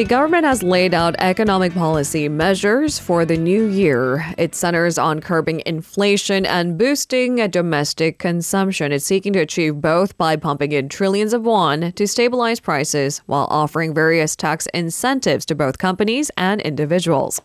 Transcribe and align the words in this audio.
The 0.00 0.06
government 0.06 0.46
has 0.46 0.62
laid 0.62 0.94
out 0.94 1.14
economic 1.18 1.74
policy 1.74 2.26
measures 2.26 2.98
for 2.98 3.26
the 3.26 3.36
new 3.36 3.66
year. 3.66 4.24
It 4.38 4.54
centers 4.54 4.96
on 4.96 5.20
curbing 5.20 5.62
inflation 5.66 6.46
and 6.46 6.78
boosting 6.78 7.36
domestic 7.50 8.18
consumption. 8.18 8.92
It's 8.92 9.04
seeking 9.04 9.34
to 9.34 9.40
achieve 9.40 9.82
both 9.82 10.16
by 10.16 10.36
pumping 10.36 10.72
in 10.72 10.88
trillions 10.88 11.34
of 11.34 11.44
won 11.44 11.92
to 11.92 12.06
stabilize 12.06 12.60
prices 12.60 13.18
while 13.26 13.46
offering 13.50 13.92
various 13.92 14.34
tax 14.34 14.64
incentives 14.72 15.44
to 15.44 15.54
both 15.54 15.76
companies 15.76 16.30
and 16.38 16.62
individuals. 16.62 17.42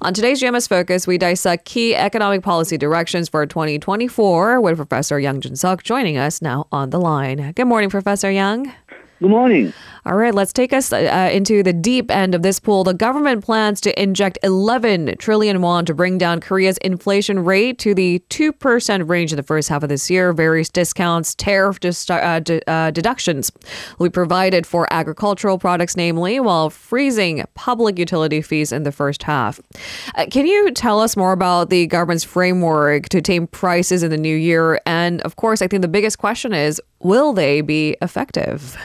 On 0.00 0.14
today's 0.14 0.40
GMS 0.40 0.70
Focus, 0.70 1.06
we 1.06 1.18
dissect 1.18 1.66
key 1.66 1.94
economic 1.94 2.42
policy 2.42 2.78
directions 2.78 3.28
for 3.28 3.44
2024 3.44 4.58
with 4.58 4.76
Professor 4.76 5.20
Young 5.20 5.42
Jun 5.42 5.54
Suk 5.54 5.82
joining 5.82 6.16
us 6.16 6.40
now 6.40 6.66
on 6.72 6.88
the 6.88 6.98
line. 6.98 7.52
Good 7.52 7.66
morning, 7.66 7.90
Professor 7.90 8.30
Young. 8.30 8.72
Good 9.20 9.28
morning. 9.28 9.74
All 10.06 10.16
right, 10.16 10.34
let's 10.34 10.52
take 10.52 10.72
us 10.72 10.92
uh, 10.94 11.28
into 11.30 11.62
the 11.62 11.74
deep 11.74 12.10
end 12.10 12.34
of 12.34 12.42
this 12.42 12.58
pool. 12.58 12.84
The 12.84 12.94
government 12.94 13.44
plans 13.44 13.82
to 13.82 14.02
inject 14.02 14.38
11 14.42 15.16
trillion 15.18 15.60
won 15.60 15.84
to 15.84 15.94
bring 15.94 16.16
down 16.16 16.40
Korea's 16.40 16.78
inflation 16.78 17.44
rate 17.44 17.78
to 17.80 17.94
the 17.94 18.22
2% 18.30 19.08
range 19.08 19.32
in 19.32 19.36
the 19.36 19.42
first 19.42 19.68
half 19.68 19.82
of 19.82 19.90
this 19.90 20.08
year. 20.08 20.32
Various 20.32 20.70
discounts, 20.70 21.34
tariff 21.34 21.78
uh, 22.08 22.40
d- 22.40 22.62
uh, 22.66 22.90
deductions 22.92 23.52
will 23.98 24.06
be 24.06 24.10
provided 24.10 24.66
for 24.66 24.90
agricultural 24.90 25.58
products, 25.58 25.96
namely, 25.96 26.40
while 26.40 26.70
freezing 26.70 27.44
public 27.54 27.98
utility 27.98 28.40
fees 28.40 28.72
in 28.72 28.84
the 28.84 28.92
first 28.92 29.22
half. 29.22 29.60
Uh, 30.14 30.24
can 30.30 30.46
you 30.46 30.70
tell 30.70 31.00
us 31.00 31.14
more 31.14 31.32
about 31.32 31.68
the 31.68 31.86
government's 31.86 32.24
framework 32.24 33.10
to 33.10 33.20
tame 33.20 33.46
prices 33.46 34.02
in 34.02 34.10
the 34.10 34.16
new 34.16 34.36
year? 34.36 34.80
And 34.86 35.20
of 35.22 35.36
course, 35.36 35.60
I 35.60 35.68
think 35.68 35.82
the 35.82 35.88
biggest 35.88 36.18
question 36.18 36.54
is 36.54 36.80
will 37.00 37.34
they 37.34 37.60
be 37.60 37.96
effective? 38.00 38.78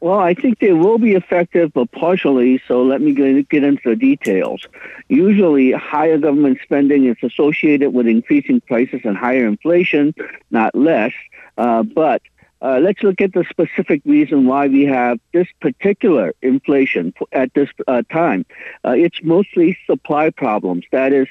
Well, 0.00 0.18
I 0.18 0.34
think 0.34 0.58
they 0.58 0.72
will 0.72 0.98
be 0.98 1.14
effective, 1.14 1.72
but 1.72 1.90
partially. 1.90 2.60
So 2.68 2.82
let 2.82 3.00
me 3.00 3.12
get 3.12 3.64
into 3.64 3.90
the 3.90 3.96
details. 3.96 4.66
Usually, 5.08 5.72
higher 5.72 6.18
government 6.18 6.58
spending 6.62 7.06
is 7.06 7.16
associated 7.22 7.90
with 7.92 8.06
increasing 8.06 8.60
prices 8.60 9.00
and 9.04 9.16
higher 9.16 9.46
inflation, 9.46 10.14
not 10.50 10.74
less. 10.74 11.12
Uh, 11.56 11.82
but 11.82 12.22
uh, 12.62 12.78
let's 12.82 13.02
look 13.02 13.20
at 13.20 13.32
the 13.32 13.44
specific 13.48 14.02
reason 14.04 14.46
why 14.46 14.66
we 14.66 14.84
have 14.84 15.18
this 15.32 15.46
particular 15.60 16.34
inflation 16.42 17.12
at 17.32 17.52
this 17.54 17.68
uh, 17.86 18.02
time. 18.10 18.44
Uh, 18.84 18.90
it's 18.90 19.22
mostly 19.22 19.78
supply 19.86 20.30
problems. 20.30 20.84
That 20.92 21.12
is, 21.12 21.28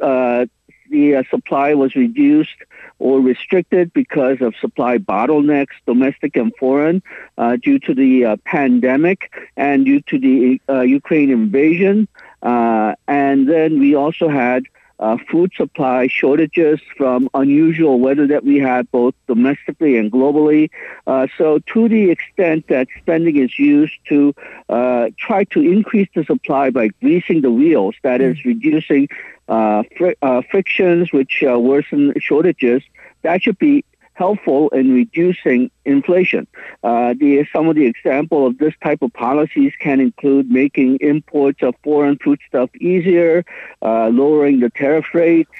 uh, 0.00 0.46
the 0.92 1.16
uh, 1.16 1.22
supply 1.30 1.74
was 1.74 1.96
reduced 1.96 2.58
or 3.00 3.20
restricted 3.20 3.92
because 3.92 4.40
of 4.40 4.54
supply 4.60 4.98
bottlenecks, 4.98 5.74
domestic 5.86 6.36
and 6.36 6.52
foreign, 6.56 7.02
uh, 7.38 7.56
due 7.56 7.78
to 7.80 7.94
the 7.94 8.24
uh, 8.24 8.36
pandemic 8.44 9.32
and 9.56 9.84
due 9.84 10.00
to 10.02 10.18
the 10.18 10.60
uh, 10.68 10.82
Ukraine 10.82 11.30
invasion. 11.30 12.06
Uh, 12.42 12.94
and 13.08 13.48
then 13.48 13.80
we 13.80 13.96
also 13.96 14.28
had 14.28 14.62
uh, 15.02 15.16
food 15.28 15.52
supply 15.56 16.06
shortages 16.06 16.80
from 16.96 17.28
unusual 17.34 17.98
weather 17.98 18.26
that 18.28 18.44
we 18.44 18.58
had 18.58 18.88
both 18.92 19.14
domestically 19.26 19.96
and 19.96 20.12
globally. 20.12 20.70
Uh, 21.08 21.26
so, 21.36 21.58
to 21.66 21.88
the 21.88 22.10
extent 22.10 22.68
that 22.68 22.86
spending 23.00 23.36
is 23.36 23.58
used 23.58 23.98
to 24.08 24.32
uh, 24.68 25.08
try 25.18 25.42
to 25.42 25.60
increase 25.60 26.08
the 26.14 26.24
supply 26.24 26.70
by 26.70 26.86
greasing 27.00 27.40
the 27.40 27.50
wheels, 27.50 27.96
that 28.02 28.20
is, 28.20 28.36
mm. 28.38 28.44
reducing 28.44 29.08
uh, 29.48 29.82
fr- 29.98 30.18
uh, 30.22 30.40
frictions 30.48 31.12
which 31.12 31.42
uh, 31.42 31.58
worsen 31.58 32.14
shortages, 32.20 32.82
that 33.22 33.42
should 33.42 33.58
be 33.58 33.84
helpful 34.14 34.68
in 34.70 34.92
reducing 34.92 35.70
inflation. 35.84 36.46
Uh, 36.82 37.14
the, 37.18 37.46
some 37.52 37.68
of 37.68 37.76
the 37.76 37.86
example 37.86 38.46
of 38.46 38.58
this 38.58 38.74
type 38.82 39.02
of 39.02 39.12
policies 39.12 39.72
can 39.80 40.00
include 40.00 40.50
making 40.50 40.98
imports 41.00 41.62
of 41.62 41.74
foreign 41.82 42.18
foodstuff 42.18 42.70
easier, 42.76 43.44
uh, 43.82 44.08
lowering 44.08 44.60
the 44.60 44.70
tariff 44.70 45.06
rates, 45.14 45.50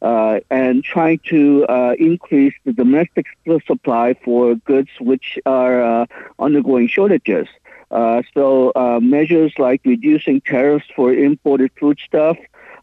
uh, 0.00 0.38
and 0.50 0.84
trying 0.84 1.18
to 1.26 1.66
uh, 1.66 1.94
increase 1.98 2.54
the 2.64 2.72
domestic 2.72 3.26
supply 3.66 4.14
for 4.24 4.54
goods 4.54 4.90
which 5.00 5.38
are 5.44 5.82
uh, 5.82 6.06
undergoing 6.38 6.86
shortages. 6.86 7.48
Uh, 7.90 8.22
so 8.34 8.70
measures 9.02 9.52
like 9.58 9.80
reducing 9.84 10.40
tariffs 10.42 10.86
for 10.94 11.12
imported 11.12 11.70
foodstuff, 11.80 12.36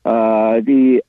uh, 0.04 0.60
the 0.62 1.02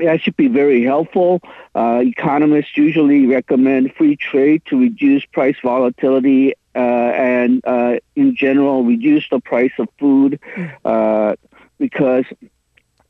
that 0.00 0.20
should 0.22 0.36
be 0.36 0.48
very 0.48 0.82
helpful. 0.82 1.40
Uh, 1.74 2.02
economists 2.04 2.76
usually 2.76 3.26
recommend 3.26 3.94
free 3.94 4.16
trade 4.16 4.62
to 4.66 4.78
reduce 4.78 5.24
price 5.26 5.56
volatility 5.62 6.54
uh, 6.74 6.78
and, 6.78 7.60
uh, 7.66 7.98
in 8.14 8.36
general, 8.36 8.84
reduce 8.84 9.28
the 9.30 9.40
price 9.40 9.72
of 9.78 9.88
food 9.98 10.38
uh, 10.84 11.34
because, 11.78 12.24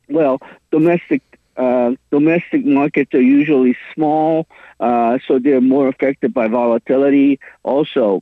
well, 0.07 0.39
domestic 0.71 1.21
uh, 1.55 1.93
domestic 2.09 2.65
markets 2.65 3.13
are 3.13 3.21
usually 3.21 3.75
small, 3.93 4.47
uh, 4.79 5.19
so 5.27 5.39
they're 5.39 5.59
more 5.59 5.89
affected 5.89 6.33
by 6.33 6.47
volatility. 6.47 7.37
Also, 7.63 8.21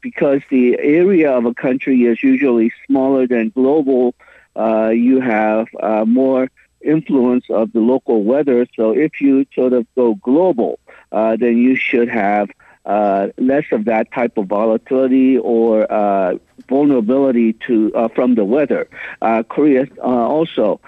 because 0.00 0.40
the 0.48 0.78
area 0.78 1.30
of 1.30 1.44
a 1.44 1.52
country 1.52 2.04
is 2.04 2.22
usually 2.22 2.72
smaller 2.86 3.26
than 3.26 3.50
global 3.50 4.14
you 4.56 5.20
have 5.20 5.68
more 6.06 6.48
influence 6.86 7.44
of 7.50 7.72
the 7.72 7.80
local 7.80 8.22
weather. 8.22 8.66
So 8.76 8.92
if 8.92 9.20
you 9.20 9.46
sort 9.54 9.72
of 9.72 9.86
go 9.94 10.14
global, 10.14 10.78
uh, 11.12 11.36
then 11.36 11.56
you 11.58 11.76
should 11.76 12.08
have 12.08 12.50
uh, 12.86 13.28
less 13.36 13.64
of 13.72 13.84
that 13.86 14.12
type 14.12 14.38
of 14.38 14.46
volatility 14.46 15.36
or 15.36 15.90
uh, 15.92 16.36
vulnerability 16.68 17.52
to 17.52 17.92
uh, 17.96 18.08
from 18.08 18.36
the 18.36 18.44
weather. 18.44 18.88
Korea 19.48 19.86
also 20.00 20.80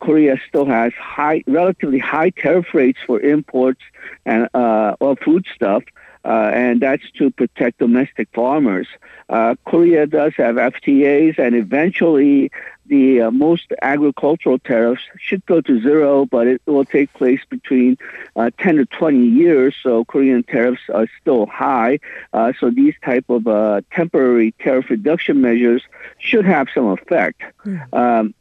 Korea 0.00 0.36
still 0.48 0.66
has 0.66 0.92
high, 0.92 1.42
relatively 1.46 1.98
high 1.98 2.30
tariff 2.30 2.74
rates 2.74 2.98
for 3.06 3.20
imports 3.20 3.80
and 4.26 4.48
or 4.54 5.16
food 5.16 5.46
stuff. 5.54 5.82
Uh, 6.26 6.50
and 6.52 6.80
that's 6.80 7.08
to 7.12 7.30
protect 7.30 7.78
domestic 7.78 8.28
farmers. 8.34 8.88
Uh, 9.28 9.54
Korea 9.64 10.08
does 10.08 10.34
have 10.36 10.56
FTAs, 10.56 11.38
and 11.38 11.54
eventually 11.54 12.50
the 12.86 13.22
uh, 13.22 13.30
most 13.30 13.72
agricultural 13.80 14.58
tariffs 14.58 15.02
should 15.18 15.44
go 15.46 15.60
to 15.60 15.80
zero, 15.80 16.26
but 16.26 16.48
it 16.48 16.60
will 16.66 16.84
take 16.84 17.12
place 17.12 17.40
between 17.48 17.96
uh, 18.34 18.50
10 18.58 18.76
to 18.76 18.86
20 18.86 19.24
years. 19.24 19.74
So 19.80 20.04
Korean 20.04 20.42
tariffs 20.42 20.82
are 20.92 21.06
still 21.20 21.46
high. 21.46 22.00
Uh, 22.32 22.52
so 22.58 22.70
these 22.70 22.94
type 23.04 23.26
of 23.28 23.46
uh, 23.46 23.82
temporary 23.92 24.52
tariff 24.58 24.90
reduction 24.90 25.40
measures 25.40 25.82
should 26.18 26.44
have 26.44 26.66
some 26.74 26.86
effect. 26.86 27.42
Mm. 27.64 27.94
Um, 27.94 28.34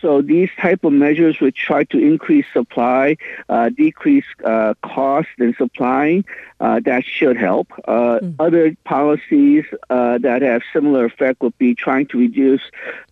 so 0.00 0.20
these 0.20 0.50
type 0.60 0.84
of 0.84 0.92
measures 0.92 1.40
which 1.40 1.56
try 1.56 1.84
to 1.84 1.98
increase 1.98 2.44
supply, 2.52 3.16
uh, 3.48 3.70
decrease 3.70 4.26
uh, 4.44 4.74
cost 4.82 5.28
in 5.38 5.54
supplying, 5.54 6.24
uh, 6.60 6.80
that 6.84 7.04
should 7.04 7.36
help. 7.36 7.68
Mm. 7.88 8.34
Other 8.38 8.76
policies 8.84 9.64
uh, 9.90 10.18
that 10.18 10.42
have 10.42 10.62
similar 10.72 11.06
effect 11.06 11.40
would 11.42 11.56
be 11.58 11.74
trying 11.74 12.06
to 12.08 12.18
reduce 12.18 12.62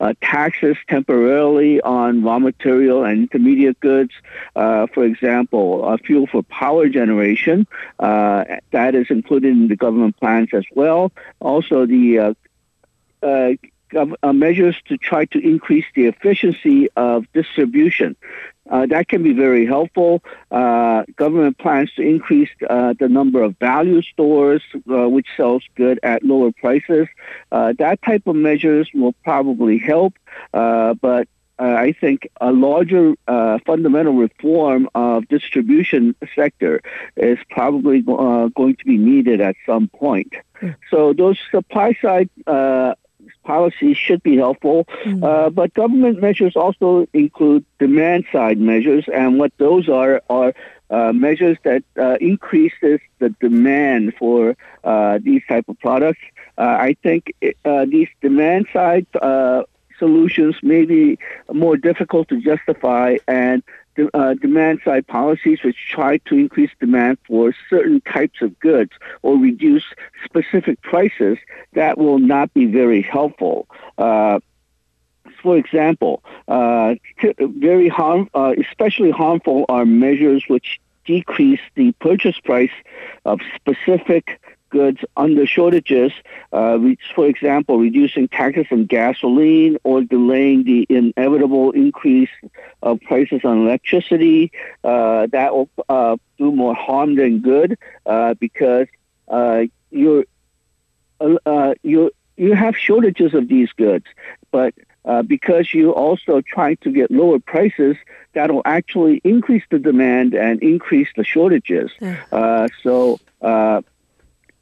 uh, 0.01 0.15
taxes 0.21 0.77
temporarily 0.89 1.81
on 1.81 2.23
raw 2.23 2.39
material 2.39 3.05
and 3.05 3.23
intermediate 3.23 3.81
goods. 3.81 4.13
for 4.55 5.05
example, 5.05 5.97
fuel 6.05 6.27
for 6.27 6.43
power 6.43 6.89
generation, 6.89 7.67
that 7.99 8.95
is 8.95 9.07
included 9.11 9.51
in 9.51 9.69
the 9.69 9.77
government 9.77 10.17
plans 10.19 10.51
as 10.53 10.65
well. 10.75 11.13
Also, 11.41 11.87
the 11.87 12.35
uh, 13.23 13.53
uh, 13.95 14.33
measures 14.33 14.77
to 14.87 14.97
try 14.97 15.25
to 15.27 15.39
increase 15.39 15.87
the 15.95 16.07
efficiency 16.07 16.89
of 16.97 17.27
distribution. 17.33 18.17
Uh, 18.71 18.87
that 18.87 19.09
can 19.09 19.23
be 19.23 19.33
very 19.33 19.67
helpful. 19.67 20.23
Uh, 20.51 21.03
government 21.17 21.59
plans 21.59 21.93
to 21.95 22.03
increase 22.03 22.49
uh, 22.71 22.95
the 22.99 23.09
number 23.09 23.43
of 23.43 23.57
value 23.59 24.03
stores, 24.03 24.63
uh, 24.91 25.09
which 25.09 25.27
sells 25.37 25.65
good 25.75 25.99
at 26.03 26.23
lower 26.25 26.53
prices. 26.53 27.09
Uh, 27.51 27.73
that 27.79 28.01
type 28.03 28.27
of 28.27 28.37
measures 28.37 28.89
will 28.95 29.15
probably 29.25 29.79
help, 29.79 30.15
but 30.53 31.29
I 31.59 31.93
think 31.93 32.29
a 32.41 32.51
larger 32.51 33.15
fundamental 33.65 34.15
reform 34.15 34.89
of 34.97 35.29
distribution 35.29 36.17
sector 36.35 36.81
is 37.17 37.39
probably 37.51 38.01
going 38.01 38.77
to 38.77 38.85
be 38.85 38.97
needed 38.97 39.41
at 39.41 39.55
some 39.65 39.87
point. 39.89 40.33
Hmm. 40.55 40.71
So 40.91 41.13
those 41.13 41.39
supply 41.53 41.97
side 42.03 42.31
policies 43.45 43.97
should 43.97 44.23
be 44.23 44.37
helpful, 44.37 44.85
mm-hmm. 45.05 45.23
uh, 45.23 45.51
but 45.51 45.75
government 45.75 46.21
measures 46.21 46.57
also 46.57 47.07
include 47.13 47.65
demand 47.79 48.25
side 48.33 48.59
measures, 48.59 49.05
and 49.13 49.39
what 49.39 49.53
those 49.59 49.89
are 49.89 50.23
are 50.31 50.55
uh, 50.91 51.13
measures 51.13 51.57
that 51.65 51.83
uh, 51.99 52.17
increases 52.21 53.01
the 53.19 53.31
demand 53.41 54.15
for 54.19 54.57
uh, 54.85 55.19
these 55.23 55.43
type 55.49 55.67
of 55.69 55.79
products. 55.81 56.21
Uh, 56.59 56.77
I 56.89 56.97
think 57.03 57.35
uh, 57.65 57.87
these 57.87 58.09
demand 58.21 58.67
side 58.73 59.07
solutions 59.99 60.57
may 60.63 60.85
be 60.85 61.19
more 61.53 61.77
difficult 61.77 62.29
to 62.29 62.41
justify, 62.41 63.17
and 63.27 63.63
uh, 64.15 64.35
demand 64.35 64.81
side 64.85 65.07
policies 65.07 65.63
which 65.63 65.77
try 65.91 66.19
to 66.19 66.37
increase 66.37 66.71
demand 66.81 67.19
for 67.27 67.55
certain 67.69 68.01
types 68.01 68.41
of 68.41 68.59
goods 68.61 68.93
or 69.23 69.37
reduce 69.37 69.85
specific 70.25 70.81
prices, 70.83 71.39
that 71.75 71.99
will 71.99 72.19
not 72.19 72.53
be 72.55 72.67
very 72.67 73.03
helpful. 73.03 73.69
Uh, 73.99 74.41
for 75.43 75.57
example, 75.57 76.23
uh, 76.49 76.95
very 77.39 77.89
harm, 77.89 78.29
uh, 78.35 78.55
especially 78.59 79.11
harmful 79.11 79.65
are 79.69 79.85
measures 79.85 80.45
which 80.49 80.81
decrease 81.05 81.61
the 81.75 81.93
purchase 81.93 82.39
price 82.41 82.71
of 83.25 83.41
specific 83.57 84.41
goods 84.73 84.99
under 85.17 85.47
shortages, 85.47 86.11
uh, 86.53 86.79
for 87.15 87.27
example, 87.27 87.79
reducing 87.79 88.27
taxes 88.27 88.67
on 88.73 88.87
gasoline 88.87 89.77
or 89.85 90.03
delaying 90.03 90.65
the 90.65 90.85
inevitable 90.89 91.71
increase 91.71 92.31
of 92.83 93.01
prices 93.03 93.43
on 93.45 93.59
electricity. 93.59 94.51
Uh, 94.83 95.29
that 95.31 95.55
will 95.55 95.69
uh, 95.89 96.17
do 96.39 96.51
more 96.51 96.75
harm 96.75 97.15
than 97.15 97.39
good 97.39 97.79
uh, 98.07 98.35
because 98.35 98.89
uh, 99.29 99.63
you're, 99.91 100.25
uh, 101.21 101.75
you 101.83 102.11
you 102.37 102.55
have 102.55 102.77
shortages 102.77 103.35
of 103.35 103.47
these 103.47 103.71
goods, 103.73 104.07
but 104.51 104.75
because 105.27 105.75
you 105.75 105.93
also 105.93 106.41
trying 106.41 106.79
to 106.79 106.91
get 106.91 107.11
lower 107.11 107.39
prices, 107.39 107.97
that 108.33 108.51
will 108.51 108.63
actually 108.65 109.21
increase 109.23 109.63
the 109.71 109.79
demand 109.79 110.33
and 110.35 110.63
increase 110.63 111.09
the 111.15 111.25
shortages. 111.25 111.91
so 112.83 113.21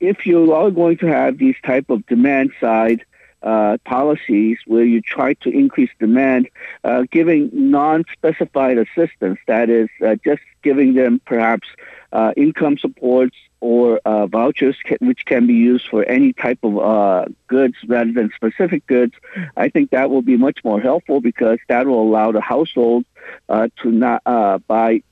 if 0.01 0.27
you 0.27 0.53
are 0.53 0.71
going 0.71 0.97
to 0.99 1.07
have 1.07 1.39
these 1.39 1.57
type 1.65 1.91
of 1.91 2.05
demand 2.07 2.53
side 2.61 3.05
uh, 3.43 3.79
policies 3.85 4.59
where 4.67 4.85
you 4.85 5.01
try 5.01 5.35
to 5.35 5.49
increase 5.49 5.91
demand, 5.99 6.49
uh, 6.85 7.05
giving 7.11 7.51
non-specified 7.53 8.79
assistance, 8.79 9.39
that 9.47 9.71
is, 9.71 9.89
uh, 10.05 10.17
just 10.25 10.43
giving 10.63 10.95
them 10.95 11.21
perhaps 11.25 11.67
uh, 12.13 12.33
income 12.37 12.77
supports 12.77 13.37
or 13.61 14.01
uh, 14.05 14.27
vouchers, 14.27 14.77
which 15.01 15.25
can 15.27 15.47
be 15.47 15.55
used 15.55 15.87
for 15.89 16.03
any 16.05 16.33
type 16.33 16.59
of 16.63 16.79
uh, 16.79 17.27
goods 17.47 17.77
rather 17.87 18.13
than 18.13 18.31
specific 18.35 18.87
goods, 18.87 19.15
I 19.57 19.69
think 19.69 19.91
that 19.91 20.11
will 20.11 20.23
be 20.23 20.37
much 20.37 20.65
more 20.65 20.81
helpful 20.81 21.21
because 21.21 21.59
that 21.69 21.87
will 21.87 22.03
allow 22.03 22.33
the 22.33 22.41
household 22.41 23.05
to 23.49 23.71
not 23.85 24.23
buy 24.67 25.03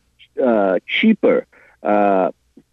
cheaper 0.87 1.47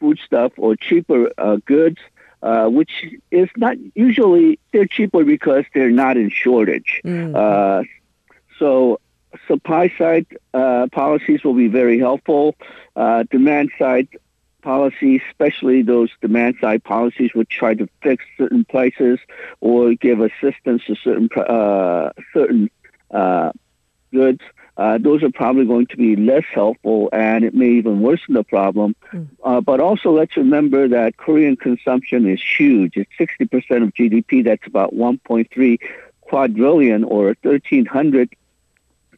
foodstuff 0.05 0.51
or 0.57 0.75
cheaper 0.75 1.31
uh, 1.37 1.57
goods, 1.65 1.97
uh, 2.43 2.67
which 2.67 2.91
is 3.31 3.49
not 3.57 3.75
usually 3.95 4.59
they're 4.71 4.85
cheaper 4.85 5.23
because 5.23 5.65
they're 5.73 5.89
not 5.89 6.15
in 6.15 6.29
shortage. 6.29 7.01
Mm. 7.03 7.35
Uh, 7.35 7.83
so 8.59 8.99
supply 9.47 9.91
side 9.97 10.27
uh, 10.53 10.87
policies 10.91 11.43
will 11.43 11.55
be 11.55 11.67
very 11.67 11.97
helpful. 11.97 12.55
Uh, 12.95 13.23
demand 13.31 13.71
side 13.79 14.07
policies, 14.61 15.21
especially 15.29 15.81
those 15.81 16.09
demand 16.21 16.55
side 16.61 16.83
policies, 16.83 17.31
would 17.33 17.49
try 17.49 17.73
to 17.73 17.89
fix 18.03 18.23
certain 18.37 18.63
prices 18.65 19.19
or 19.61 19.95
give 19.95 20.19
assistance 20.21 20.83
to 20.85 20.95
certain 20.95 21.29
uh, 21.35 22.11
certain 22.31 22.69
goods 24.13 24.41
uh, 24.77 24.97
those 24.97 25.23
are 25.23 25.31
probably 25.31 25.65
going 25.65 25.87
to 25.87 25.97
be 25.97 26.15
less 26.15 26.43
helpful 26.53 27.09
and 27.13 27.45
it 27.45 27.53
may 27.53 27.69
even 27.69 28.01
worsen 28.01 28.33
the 28.33 28.43
problem. 28.43 28.95
Mm. 29.13 29.27
Uh, 29.43 29.61
but 29.61 29.79
also 29.79 30.11
let's 30.11 30.35
remember 30.35 30.87
that 30.87 31.17
Korean 31.17 31.55
consumption 31.55 32.27
is 32.27 32.41
huge. 32.41 32.97
It's 32.97 33.11
60% 33.17 33.83
of 33.83 33.93
GDP. 33.93 34.43
That's 34.43 34.67
about 34.67 34.93
1.3 34.93 35.79
quadrillion 36.21 37.03
or 37.03 37.35
1,300 37.43 38.35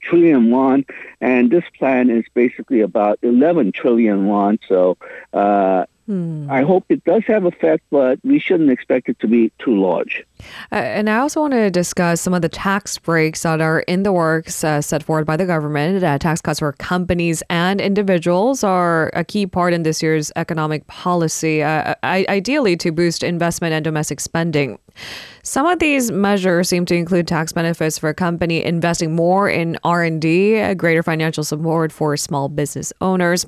trillion 0.08 0.50
won. 0.50 0.86
And 1.22 1.52
this 1.52 1.64
plan 1.78 2.10
is 2.10 2.26
basically 2.34 2.82
about 2.82 3.20
11 3.22 3.72
trillion 3.72 4.28
won. 4.28 4.60
So 4.68 4.98
uh, 5.34 5.86
Hmm. 6.08 6.50
I 6.50 6.62
hope 6.62 6.86
it 6.88 7.04
does 7.04 7.24
have 7.28 7.44
effect, 7.44 7.84
but 7.92 8.18
we 8.24 8.40
shouldn't 8.40 8.70
expect 8.70 9.10
it 9.10 9.20
to 9.20 9.28
be 9.28 9.52
too 9.60 9.78
large. 9.78 10.26
Uh, 10.72 10.76
and 10.76 11.10
I 11.10 11.18
also 11.18 11.42
want 11.42 11.52
to 11.52 11.70
discuss 11.70 12.22
some 12.22 12.34
of 12.34 12.42
the 12.42 12.48
tax 12.48 12.98
breaks 12.98 13.44
that 13.44 13.60
are 13.60 13.82
in 13.82 14.04
the 14.04 14.14
works 14.14 14.64
uh, 14.64 14.82
set 14.82 15.04
forward 15.04 15.26
by 15.26 15.36
the 15.36 15.46
government. 15.46 16.02
Uh, 16.02 16.18
tax 16.18 16.40
cuts 16.40 16.60
for 16.60 16.72
companies 16.72 17.44
and 17.50 17.82
individuals 17.82 18.64
are 18.64 19.12
a 19.16 19.26
key 19.26 19.46
part 19.46 19.74
in 19.74 19.84
this 19.84 20.02
year's 20.02 20.32
economic 20.38 20.88
policy, 20.88 21.62
uh, 21.62 21.96
ideally 22.04 22.78
to 22.78 22.94
boost 22.94 23.22
investment 23.22 23.74
and 23.74 23.84
domestic 23.84 24.22
spending. 24.22 24.80
Some 25.48 25.66
of 25.66 25.80
these 25.80 26.12
measures 26.12 26.68
seem 26.68 26.86
to 26.88 26.96
include 26.96 27.26
tax 27.26 27.54
benefits 27.54 27.98
for 27.98 28.10
a 28.10 28.14
company 28.14 28.62
investing 28.62 29.16
more 29.16 29.50
in 29.50 29.78
R&D, 29.86 30.76
greater 30.76 31.02
financial 31.02 31.44
support 31.44 31.92
for 31.94 32.18
small 32.18 32.50
business 32.50 32.92
owners. 33.00 33.46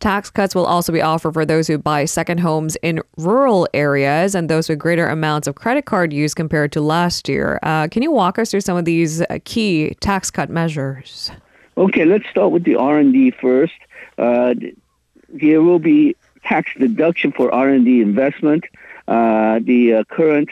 Tax 0.00 0.30
cuts 0.30 0.54
will 0.54 0.66
also 0.66 0.92
be 0.92 1.00
offered 1.00 1.34
for 1.34 1.46
those 1.46 1.68
who 1.68 1.78
buy 1.78 2.06
second 2.06 2.38
homes 2.38 2.76
in 2.82 3.00
rural 3.16 3.68
areas 3.72 4.34
and 4.34 4.50
those 4.50 4.68
with 4.68 4.80
greater 4.80 5.06
amounts 5.06 5.46
of 5.46 5.54
credit 5.54 5.84
card 5.84 6.12
use 6.12 6.34
compared 6.34 6.72
to 6.72 6.80
last 6.80 7.28
year. 7.28 7.60
Uh, 7.62 7.86
can 7.86 8.02
you 8.02 8.10
walk 8.10 8.38
us 8.38 8.50
through 8.50 8.60
some 8.60 8.76
of 8.76 8.84
these 8.84 9.22
uh, 9.22 9.38
key 9.44 9.94
tax 10.00 10.32
cut 10.32 10.50
measures? 10.50 11.30
Okay, 11.76 12.04
let's 12.04 12.28
start 12.28 12.50
with 12.50 12.64
the 12.64 12.74
R&D 12.74 13.30
first. 13.40 13.74
Uh, 14.18 14.54
there 15.28 15.62
will 15.62 15.78
be 15.78 16.16
tax 16.42 16.70
deduction 16.76 17.30
for 17.30 17.54
R&D 17.54 18.00
investment. 18.00 18.64
Uh, 19.06 19.60
the 19.62 19.94
uh, 19.94 20.04
current 20.04 20.48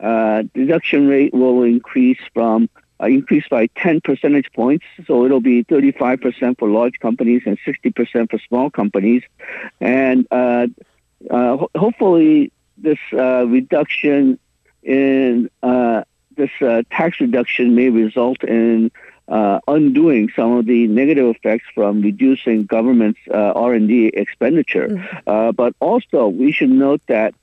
uh, 0.00 0.42
deduction 0.54 1.08
rate 1.08 1.32
will 1.32 1.62
increase 1.62 2.18
from 2.34 2.68
uh, 3.00 3.06
increase 3.06 3.46
by 3.48 3.66
10 3.76 4.00
percentage 4.00 4.50
points. 4.52 4.84
So 5.06 5.24
it'll 5.24 5.40
be 5.40 5.64
35% 5.64 6.58
for 6.58 6.68
large 6.68 6.98
companies 6.98 7.42
and 7.46 7.58
60% 7.66 8.30
for 8.30 8.38
small 8.48 8.70
companies. 8.70 9.22
And 9.80 10.26
uh, 10.30 10.68
uh, 11.30 11.56
ho- 11.56 11.70
hopefully, 11.76 12.52
this 12.78 12.98
uh, 13.12 13.46
reduction 13.46 14.38
in 14.82 15.50
uh, 15.62 16.04
this 16.36 16.50
tax 16.90 17.20
reduction 17.20 17.74
may 17.74 17.88
result 17.88 18.44
in 18.44 18.90
undoing 19.28 20.30
some 20.36 20.52
of 20.52 20.66
the 20.66 20.86
negative 20.86 21.34
effects 21.34 21.64
from 21.74 22.02
reducing 22.02 22.66
government's 22.66 23.18
R&D 23.30 24.08
expenditure. 24.08 24.88
Mm-hmm. 24.88 25.50
but 25.52 25.74
also, 25.80 26.28
we 26.28 26.52
should 26.52 26.70
note 26.70 27.00
that 27.08 27.34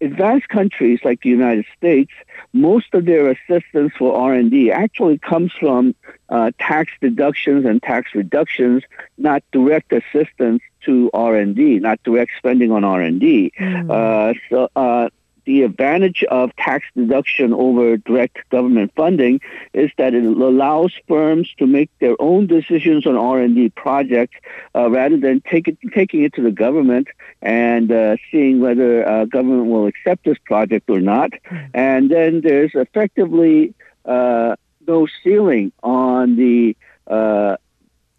advanced 0.00 0.48
countries 0.48 1.00
like 1.04 1.22
the 1.22 1.30
United 1.30 1.66
States, 1.76 2.12
most 2.52 2.94
of 2.94 3.04
their 3.04 3.30
assistance 3.30 3.92
for 3.98 4.14
R&D 4.14 4.70
actually 4.70 5.18
comes 5.18 5.52
from 5.52 5.94
uh, 6.28 6.50
tax 6.58 6.92
deductions 7.00 7.64
and 7.64 7.82
tax 7.82 8.14
reductions, 8.14 8.82
not 9.16 9.42
direct 9.52 9.92
assistance 9.92 10.62
to 10.84 11.10
R&D, 11.12 11.80
not 11.80 12.02
direct 12.02 12.30
spending 12.38 12.70
on 12.70 12.84
R&D. 12.84 13.52
Mm. 13.58 13.90
Uh, 13.90 14.38
so, 14.48 14.68
uh, 14.76 15.08
the 15.48 15.62
advantage 15.62 16.22
of 16.24 16.54
tax 16.56 16.84
deduction 16.94 17.54
over 17.54 17.96
direct 17.96 18.46
government 18.50 18.92
funding 18.94 19.40
is 19.72 19.90
that 19.96 20.12
it 20.12 20.22
allows 20.22 20.92
firms 21.08 21.48
to 21.56 21.66
make 21.66 21.88
their 22.00 22.14
own 22.20 22.46
decisions 22.46 23.06
on 23.06 23.16
R&D 23.16 23.70
projects 23.70 24.36
uh, 24.74 24.90
rather 24.90 25.16
than 25.16 25.40
take 25.40 25.66
it, 25.66 25.78
taking 25.94 26.22
it 26.22 26.34
to 26.34 26.42
the 26.42 26.50
government 26.50 27.08
and 27.40 27.90
uh, 27.90 28.18
seeing 28.30 28.60
whether 28.60 29.08
uh, 29.08 29.24
government 29.24 29.70
will 29.70 29.86
accept 29.86 30.22
this 30.26 30.36
project 30.44 30.90
or 30.90 31.00
not. 31.00 31.30
And 31.72 32.10
then 32.10 32.42
there's 32.42 32.72
effectively 32.74 33.72
uh, 34.04 34.56
no 34.86 35.08
ceiling 35.24 35.72
on 35.82 36.36
the 36.36 36.76
uh, 37.06 37.56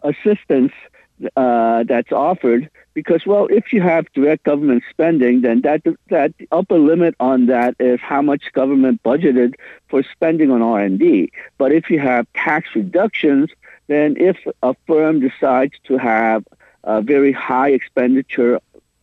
assistance 0.02 0.72
uh, 1.36 1.84
that's 1.84 2.12
offered 2.12 2.70
because 2.94 3.26
well 3.26 3.46
if 3.50 3.72
you 3.72 3.80
have 3.80 4.10
direct 4.12 4.44
government 4.44 4.82
spending 4.90 5.42
then 5.42 5.60
that 5.62 5.82
that 6.08 6.32
upper 6.50 6.78
limit 6.78 7.14
on 7.20 7.46
that 7.46 7.74
is 7.78 8.00
how 8.00 8.22
much 8.22 8.52
government 8.52 9.02
budgeted 9.02 9.54
for 9.88 10.02
spending 10.02 10.50
on 10.50 10.62
R&D 10.62 11.30
but 11.58 11.72
if 11.72 11.90
you 11.90 11.98
have 11.98 12.26
tax 12.34 12.68
reductions 12.74 13.50
then 13.88 14.16
if 14.18 14.36
a 14.62 14.74
firm 14.86 15.20
decides 15.20 15.74
to 15.84 15.98
have 15.98 16.44
a 16.84 17.02
very 17.02 17.32
high 17.32 17.70
expenditure 17.70 18.58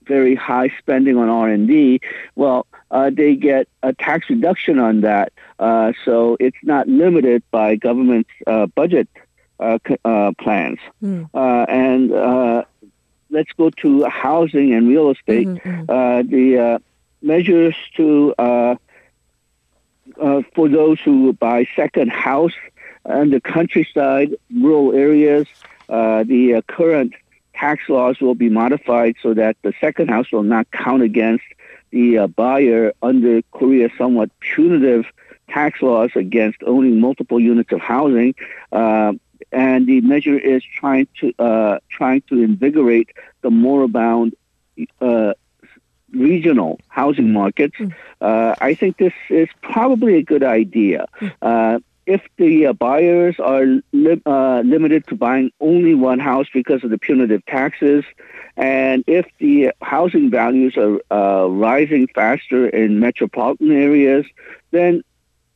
very 0.06 0.36
high 0.36 0.72
spending 0.80 1.18
on 1.18 1.30
R&D 1.30 2.00
well 2.36 2.66
uh, 2.92 3.10
they 3.14 3.36
get 3.36 3.68
a 3.84 3.94
tax 3.94 4.30
reduction 4.30 4.80
on 4.80 5.02
that. 5.02 5.34
Uh, 5.60 5.92
so 6.06 6.38
it's 6.40 6.58
not 6.64 6.88
limited 6.88 7.44
by 7.52 7.76
government's 7.76 8.30
uh, 8.46 8.66
budget 8.68 9.10
plans. 9.58 10.80
Mm. 11.04 11.30
and 11.34 12.66
let's 13.30 13.52
go 13.58 13.70
to 13.70 14.06
housing 14.06 14.74
and 14.74 14.88
real 14.88 15.12
estate. 15.12 15.48
Mm-hmm. 15.48 15.70
mm-hmm. 15.70 16.30
the 16.30 16.82
measures 17.22 17.76
to 17.96 18.34
for 20.56 20.70
those 20.70 21.00
who 21.02 21.34
buy 21.34 21.68
second 21.76 22.12
house 22.12 22.54
in 23.06 23.30
the 23.32 23.42
countryside, 23.42 24.36
rural 24.54 24.94
areas, 24.94 25.48
the 25.88 26.64
current 26.68 27.14
tax 27.58 27.90
laws 27.90 28.20
will 28.22 28.36
be 28.36 28.50
modified 28.50 29.16
so 29.22 29.34
that 29.34 29.58
the 29.64 29.74
second 29.82 30.10
house 30.10 30.32
will 30.32 30.44
not 30.44 30.70
count 30.72 31.02
against 31.02 31.44
the 31.92 32.18
uh, 32.18 32.28
buyer 32.28 32.94
under 33.02 33.42
Korea's 33.52 33.92
somewhat 33.98 34.30
punitive 34.40 35.06
tax 35.50 35.82
laws 35.82 36.12
against 36.16 36.58
owning 36.66 37.00
multiple 37.00 37.40
units 37.40 37.72
of 37.72 37.80
housing. 37.80 38.36
Uh, 38.72 39.14
and 39.52 39.88
the 39.88 40.02
measure 40.02 40.38
is 40.38 40.64
trying 40.64 41.08
to 41.20 41.34
uh, 41.40 41.80
trying 41.90 42.22
to 42.30 42.44
invigorate 42.44 43.10
the 43.42 43.50
moribund 43.50 44.36
uh, 45.02 45.34
regional 46.12 46.80
housing 46.88 47.34
markets. 47.34 47.76
Mm. 47.78 47.94
Uh, 48.22 48.56
I 48.60 48.74
think 48.74 48.98
this 48.98 49.14
is 49.30 49.50
probably 49.62 50.16
a 50.16 50.24
good 50.24 50.44
idea. 50.44 51.08
Mm. 51.22 51.84
if 52.06 52.22
the 52.38 52.68
uh, 52.68 52.74
buyers 52.74 53.36
are 53.40 53.66
li- 53.92 54.22
uh, 54.26 54.62
limited 54.66 55.06
to 55.08 55.16
buying 55.16 55.52
only 55.60 55.94
one 55.94 56.20
house 56.20 56.48
because 56.54 56.82
of 56.84 56.90
the 56.90 56.98
punitive 56.98 57.46
taxes, 57.46 58.06
and 58.56 59.04
if 59.08 59.26
the 59.40 59.72
housing 59.82 60.32
values 60.32 60.78
are 60.78 61.00
uh, 61.12 61.48
rising 61.48 62.08
faster 62.08 62.68
in 62.70 63.00
metropolitan 63.00 63.72
areas, 63.72 64.26
then 64.72 65.04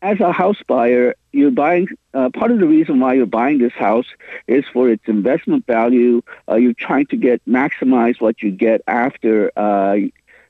as 0.01 0.19
a 0.19 0.31
house 0.31 0.61
buyer, 0.67 1.15
you're 1.31 1.51
buying. 1.51 1.87
Uh, 2.13 2.29
part 2.29 2.51
of 2.51 2.59
the 2.59 2.67
reason 2.67 2.99
why 2.99 3.13
you're 3.13 3.25
buying 3.25 3.57
this 3.57 3.73
house 3.73 4.07
is 4.47 4.65
for 4.73 4.89
its 4.89 5.03
investment 5.07 5.65
value. 5.65 6.21
Uh, 6.49 6.55
you're 6.55 6.73
trying 6.73 7.05
to 7.07 7.15
get 7.15 7.43
maximize 7.45 8.19
what 8.19 8.41
you 8.41 8.51
get 8.51 8.81
after 8.87 9.51
uh, 9.55 9.97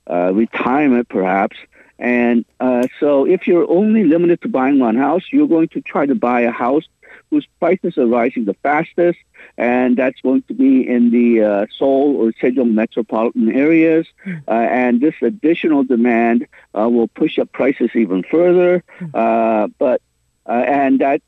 uh 0.09 0.31
retirement, 0.33 1.07
perhaps. 1.09 1.57
And 1.99 2.45
uh, 2.59 2.87
so, 2.99 3.27
if 3.27 3.47
you're 3.47 3.69
only 3.69 4.03
limited 4.03 4.41
to 4.41 4.47
buying 4.47 4.79
one 4.79 4.95
house, 4.95 5.23
you're 5.31 5.47
going 5.47 5.67
to 5.69 5.81
try 5.81 6.07
to 6.07 6.15
buy 6.15 6.41
a 6.41 6.51
house 6.51 6.85
whose 7.29 7.47
prices 7.59 7.97
are 7.97 8.05
rising 8.05 8.45
the 8.45 8.53
fastest, 8.55 9.19
and 9.57 9.95
that's 9.97 10.19
going 10.21 10.41
to 10.43 10.53
be 10.53 10.87
in 10.87 11.11
the 11.11 11.41
uh, 11.41 11.65
Seoul 11.77 12.17
or 12.17 12.31
Sejong 12.33 12.73
metropolitan 12.73 13.51
areas. 13.51 14.05
Hmm. 14.23 14.35
Uh, 14.47 14.51
and 14.51 15.01
this 15.01 15.15
additional 15.21 15.83
demand 15.83 16.47
uh, 16.77 16.89
will 16.89 17.07
push 17.07 17.39
up 17.39 17.51
prices 17.51 17.89
even 17.95 18.23
further. 18.23 18.83
Hmm. 18.99 19.05
Uh, 19.13 19.67
but 19.79 20.01
and 20.51 20.99
that 20.99 21.21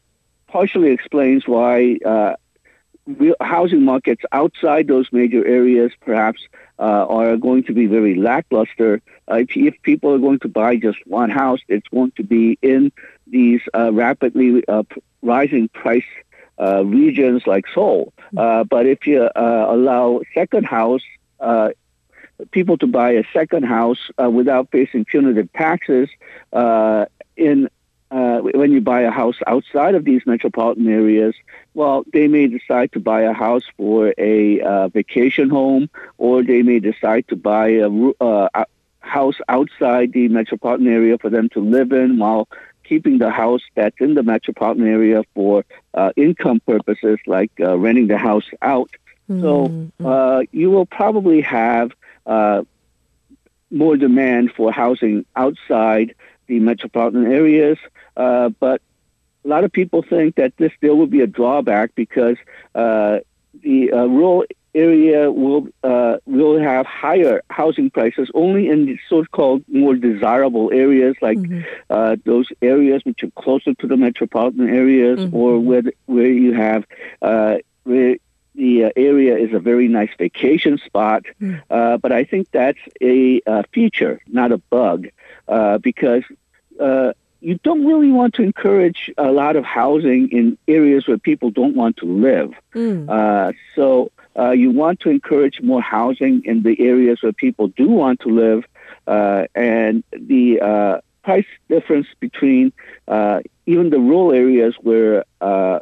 partially 0.48 0.92
explains 0.92 1.48
why 1.48 1.98
uh, 2.06 2.36
housing 3.42 3.84
markets 3.84 4.24
outside 4.32 4.88
those 4.88 5.08
major 5.12 5.46
areas 5.46 5.92
perhaps 6.02 6.42
uh, 6.80 7.06
are 7.08 7.38
going 7.38 7.64
to 7.64 7.74
be 7.74 7.86
very 7.86 8.16
lackluster. 8.16 9.02
Uh, 9.30 9.36
if, 9.36 9.56
if, 9.56 9.82
people 9.82 10.14
are 10.14 10.20
going 10.20 10.40
to 10.40 10.48
buy 10.48 10.76
just 10.76 10.98
one 11.06 11.30
house, 11.30 11.60
it's 11.68 11.88
going 11.90 12.12
to 12.12 12.24
be 12.24 12.58
in 12.62 12.92
these 13.28 13.62
uh, 13.74 13.92
rapidly 13.94 14.64
rising 15.22 15.70
price 15.70 16.04
uh, 16.60 16.86
regions 16.86 17.48
like 17.48 17.66
Seoul. 17.74 18.14
Uh, 18.38 18.64
but 18.64 18.86
if 18.86 19.08
you 19.08 19.24
uh, 19.24 19.66
allow 19.70 20.22
second 20.34 20.66
house 20.66 21.02
uh, 21.40 21.70
people 22.52 22.78
to 22.78 22.88
buy 22.88 23.12
a 23.12 23.24
second 23.34 23.64
house 23.64 24.10
uh, 24.22 24.30
without 24.30 24.70
facing 24.72 25.06
punitive 25.06 25.52
taxes 25.54 26.10
uh, 28.14 28.40
when 28.62 28.72
you 28.72 28.82
buy 28.82 29.02
a 29.02 29.12
house 29.12 29.40
outside 29.48 29.96
of 29.96 30.04
these 30.06 30.22
metropolitan 30.26 30.88
areas, 30.88 31.36
well, 31.74 32.04
they 32.14 32.28
may 32.28 32.46
decide 32.48 32.92
to 32.92 33.00
buy 33.00 33.22
a 33.22 33.34
house 33.34 33.64
for 33.78 34.14
a 34.18 34.88
vacation 34.90 35.50
home, 35.50 35.90
or 36.18 36.44
they 36.44 36.62
may 36.62 36.80
decide 36.80 37.28
to 37.28 37.36
buy 37.36 37.68
a, 37.70 37.90
a 38.22 38.66
house 39.00 39.40
outside 39.50 40.14
the 40.14 40.28
metropolitan 40.30 40.88
area 40.88 41.18
for 41.18 41.30
them 41.30 41.50
to 41.50 41.60
live 41.60 41.92
in 41.92 42.18
while 42.18 42.48
keeping 42.84 43.18
the 43.18 43.30
house 43.30 43.62
that's 43.76 44.00
in 44.00 44.14
the 44.14 44.24
metropolitan 44.24 44.88
area 44.88 45.24
for 45.34 45.64
uh, 45.94 46.12
income 46.16 46.60
purposes, 46.66 47.18
like 47.26 47.52
uh, 47.60 47.78
renting 47.78 48.08
the 48.08 48.18
house 48.18 48.50
out. 48.62 48.92
Mm-hmm. 49.30 49.42
So 49.42 50.08
uh, 50.08 50.44
you 50.52 50.70
will 50.70 50.86
probably 50.86 51.42
have 51.42 51.92
uh, 52.26 52.64
more 53.72 53.98
demand 53.98 54.52
for 54.56 54.72
housing 54.72 55.26
outside 55.36 56.16
the 56.48 56.60
metropolitan 56.60 57.26
areas, 57.32 57.78
uh, 58.18 58.50
but 58.60 58.82
a 59.46 59.48
lot 59.48 59.64
of 59.64 59.72
people 59.72 60.02
think 60.02 60.36
that 60.36 60.56
this 60.58 60.72
still 60.78 60.96
will 60.98 61.08
be 61.08 61.22
a 61.22 61.28
drawback 61.28 61.94
because 61.96 62.38
uh, 62.76 63.20
the 63.62 63.92
rural 63.92 64.46
area 64.76 65.32
will 65.32 65.68
uh, 65.84 66.18
will 66.26 66.60
have 66.60 66.86
higher 66.86 67.42
housing 67.50 67.90
prices 67.90 68.30
only 68.34 68.70
in 68.70 68.86
the 68.86 68.98
so-called 69.10 69.64
more 69.68 69.96
desirable 69.96 70.72
areas, 70.72 71.16
like 71.22 71.38
mm-hmm. 71.38 71.62
uh, 71.90 72.16
those 72.26 72.48
areas 72.62 73.04
which 73.06 73.24
are 73.24 73.32
closer 73.32 73.74
to 73.76 73.88
the 73.88 73.98
metropolitan 73.98 74.70
areas, 74.70 75.20
mm-hmm. 75.20 75.36
or 75.36 75.60
where 75.60 75.82
the, 75.82 75.94
where 76.06 76.32
you 76.32 76.54
have 76.54 76.86
uh, 77.22 77.58
where 77.84 78.16
the 78.56 78.86
uh, 78.86 78.90
area 78.96 79.38
is 79.38 79.54
a 79.54 79.60
very 79.60 79.88
nice 79.88 80.12
vacation 80.18 80.78
spot. 80.78 81.24
Mm. 81.42 81.62
Uh, 81.70 81.98
but 81.98 82.12
I 82.12 82.24
think 82.24 82.50
that's 82.52 82.80
a 83.02 83.42
uh, 83.48 83.64
feature, 83.74 84.22
not 84.28 84.52
a 84.52 84.58
bug, 84.58 85.08
because 85.82 86.24
you 87.44 87.60
don't 87.64 87.86
really 87.86 88.12
want 88.12 88.34
to 88.36 88.42
encourage 88.42 89.12
a 89.18 89.32
lot 89.32 89.56
of 89.56 89.66
housing 89.66 90.30
in 90.32 90.58
areas 90.68 91.08
where 91.08 91.18
people 91.18 91.52
don't 91.52 91.76
want 91.76 91.98
to 91.98 92.06
live. 92.06 92.54
Mm. 92.74 93.10
Uh, 93.10 93.52
so 93.76 94.12
uh, 94.38 94.52
you 94.52 94.72
want 94.72 95.02
to 95.02 95.10
encourage 95.10 95.62
more 95.62 95.82
housing 95.82 96.44
in 96.46 96.64
the 96.64 96.80
areas 96.80 97.22
where 97.22 97.34
people 97.34 97.68
do 97.68 97.90
want 97.90 98.22
to 98.22 98.30
live, 98.30 98.64
uh, 99.08 99.46
and 99.54 100.04
the 100.12 100.62
uh, 100.62 101.02
price 101.24 101.46
difference 101.68 102.08
between 102.20 102.72
uh, 103.08 103.42
even 103.66 103.90
the 103.90 104.00
rural 104.00 104.32
areas 104.32 104.76
where 104.82 105.26
uh, 105.42 105.80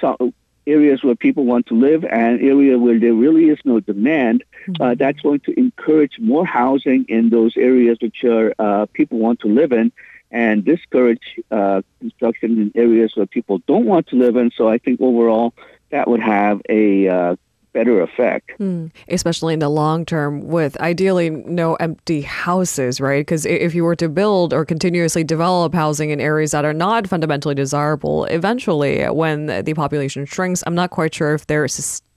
some 0.00 0.34
areas 0.68 1.02
where 1.02 1.14
people 1.14 1.44
want 1.44 1.66
to 1.66 1.74
live 1.74 2.04
and 2.04 2.40
area 2.40 2.78
where 2.78 2.98
there 2.98 3.14
really 3.14 3.48
is 3.48 3.58
no 3.64 3.80
demand, 3.80 4.44
mm-hmm. 4.68 4.94
that's 4.98 5.20
going 5.20 5.40
to 5.40 5.58
encourage 5.58 6.18
more 6.18 6.46
housing 6.46 7.04
in 7.08 7.30
those 7.30 7.56
areas 7.56 7.98
which 8.00 8.24
are 8.24 8.86
people 8.88 9.18
want 9.18 9.40
to 9.40 9.48
live 9.48 9.72
in 9.72 9.90
and 10.30 10.64
discourage 10.64 11.40
uh, 11.50 11.82
construction 12.00 12.60
in 12.60 12.72
areas 12.74 13.12
where 13.14 13.26
people 13.26 13.58
don't 13.66 13.86
want 13.86 14.06
to 14.08 14.16
live 14.16 14.36
in. 14.36 14.50
So 14.56 14.68
I 14.68 14.78
think 14.78 15.00
overall 15.00 15.54
that 15.90 16.08
would 16.08 16.20
have 16.20 16.60
a 16.68 17.08
uh, 17.08 17.36
better 17.72 18.00
effect. 18.00 18.50
Mm, 18.58 18.90
especially 19.08 19.54
in 19.54 19.60
the 19.60 19.68
long 19.68 20.04
term, 20.04 20.46
with 20.48 20.80
ideally 20.80 21.30
no 21.30 21.74
empty 21.76 22.22
houses, 22.22 23.00
right? 23.00 23.20
Because 23.20 23.46
if 23.46 23.74
you 23.74 23.84
were 23.84 23.96
to 23.96 24.08
build 24.08 24.52
or 24.52 24.64
continuously 24.64 25.24
develop 25.24 25.74
housing 25.74 26.10
in 26.10 26.20
areas 26.20 26.52
that 26.52 26.64
are 26.64 26.74
not 26.74 27.06
fundamentally 27.06 27.54
desirable, 27.54 28.24
eventually, 28.26 29.04
when 29.06 29.46
the 29.46 29.74
population 29.74 30.24
shrinks, 30.26 30.62
I'm 30.66 30.74
not 30.74 30.90
quite 30.90 31.14
sure 31.14 31.34
if 31.34 31.46
sustainable. 31.68 32.07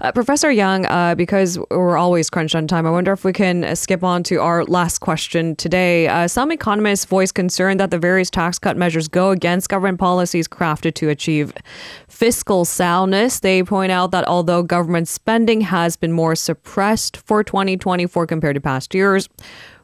Uh, 0.00 0.12
Professor 0.12 0.50
Young, 0.50 0.86
uh, 0.86 1.14
because 1.14 1.58
we're 1.70 1.96
always 1.96 2.30
crunched 2.30 2.54
on 2.54 2.66
time, 2.66 2.86
I 2.86 2.90
wonder 2.90 3.12
if 3.12 3.24
we 3.24 3.32
can 3.32 3.74
skip 3.76 4.02
on 4.02 4.22
to 4.24 4.36
our 4.36 4.64
last 4.64 4.98
question 4.98 5.56
today. 5.56 6.08
Uh, 6.08 6.28
some 6.28 6.50
economists 6.50 7.04
voice 7.04 7.32
concern 7.32 7.76
that 7.76 7.90
the 7.90 7.98
various 7.98 8.30
tax 8.30 8.58
cut 8.58 8.76
measures 8.76 9.08
go 9.08 9.30
against 9.30 9.68
government 9.68 9.98
policies 9.98 10.48
crafted 10.48 10.94
to 10.94 11.08
achieve 11.08 11.52
fiscal 12.08 12.64
soundness. 12.64 13.40
They 13.40 13.62
point 13.62 13.92
out 13.92 14.10
that 14.12 14.26
although 14.26 14.62
government 14.62 15.08
spending 15.08 15.60
has 15.62 15.96
been 15.96 16.12
more 16.12 16.34
suppressed 16.34 17.16
for 17.16 17.42
2024 17.42 18.26
compared 18.26 18.54
to 18.54 18.60
past 18.60 18.94
years, 18.94 19.28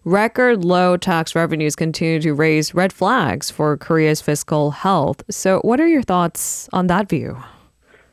record 0.04 0.64
low 0.64 0.96
tax 0.96 1.34
revenues 1.34 1.76
continue 1.76 2.20
to 2.20 2.32
raise 2.32 2.74
red 2.74 2.92
flags 2.92 3.50
for 3.50 3.76
Korea's 3.76 4.20
fiscal 4.20 4.70
health. 4.70 5.22
So, 5.30 5.60
what 5.60 5.80
are 5.80 5.88
your 5.88 6.02
thoughts 6.02 6.68
on 6.72 6.86
that 6.86 7.08
view? 7.08 7.42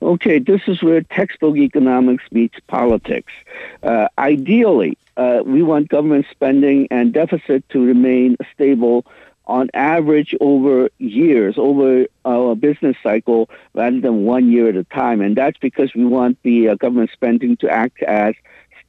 Okay, 0.05 0.37
this 0.37 0.61
is 0.67 0.83
where 0.83 1.01
textbook 1.01 1.57
economics 1.57 2.23
meets 2.31 2.59
politics. 2.67 3.33
Uh, 3.81 4.07
ideally, 4.19 4.99
uh, 5.17 5.41
we 5.43 5.63
want 5.63 5.89
government 5.89 6.27
spending 6.29 6.87
and 6.91 7.11
deficit 7.11 7.67
to 7.69 7.83
remain 7.83 8.37
stable 8.53 9.03
on 9.47 9.71
average 9.73 10.35
over 10.41 10.91
years, 10.99 11.55
over 11.57 12.05
a 12.23 12.55
business 12.55 12.95
cycle, 13.01 13.49
rather 13.73 13.99
than 13.99 14.25
one 14.25 14.51
year 14.51 14.69
at 14.69 14.75
a 14.75 14.83
time. 14.83 15.21
And 15.21 15.35
that's 15.35 15.57
because 15.57 15.95
we 15.95 16.05
want 16.05 16.37
the 16.43 16.69
uh, 16.69 16.75
government 16.75 17.09
spending 17.11 17.57
to 17.57 17.69
act 17.69 18.03
as 18.03 18.35